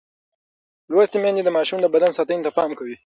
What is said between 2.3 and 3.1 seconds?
ته پام کوي.